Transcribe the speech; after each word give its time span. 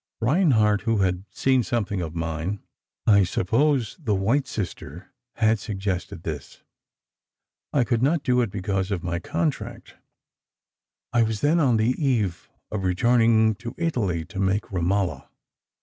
Reinhardt, 0.19 0.81
who 0.81 1.01
had 1.03 1.25
seen 1.29 1.61
something 1.61 2.01
of 2.01 2.15
mine—I 2.15 3.23
suppose 3.23 3.97
'The 3.99 4.15
White 4.15 4.47
Sister'—had 4.47 5.59
suggested 5.59 6.23
this. 6.23 6.63
I 7.71 7.83
could 7.83 8.01
not 8.01 8.23
do 8.23 8.41
it 8.41 8.49
because 8.49 8.89
of 8.89 9.03
my 9.03 9.19
contract. 9.19 9.97
I 11.13 11.21
was 11.21 11.41
then 11.41 11.59
on 11.59 11.77
the 11.77 11.91
eve 12.03 12.49
of 12.71 12.83
returning 12.83 13.53
to 13.57 13.75
Italy, 13.77 14.25
to 14.25 14.39
make 14.39 14.71
'Romola. 14.71 15.29